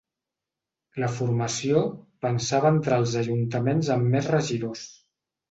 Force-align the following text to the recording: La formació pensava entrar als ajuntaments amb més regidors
La 1.03 1.09
formació 1.17 1.81
pensava 2.27 2.73
entrar 2.77 2.99
als 3.03 3.15
ajuntaments 3.23 3.93
amb 3.99 4.11
més 4.17 4.33
regidors 4.35 4.85